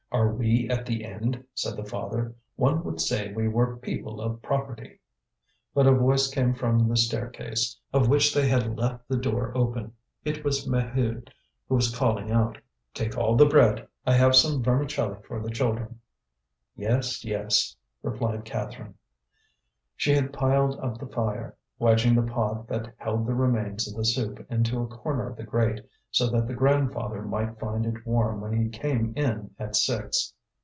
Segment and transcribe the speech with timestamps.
[0.13, 4.41] "Are we at the end?" said the father; "one would say we were people of
[4.41, 4.99] property."
[5.73, 9.93] But a voice came from the staircase, of which they had left the door open.
[10.25, 11.29] It was Maheude,
[11.69, 12.57] who called out:
[12.93, 16.01] "Take all the bread: I have some vermicelli for the children."
[16.75, 18.95] "Yes, yes," replied Catherine.
[19.95, 24.05] She had piled up the fire, wedging the pot that held the remains of the
[24.05, 25.79] soup into a corner of the grate,
[26.11, 30.33] so that the grandfather might find it warm when he came in at six.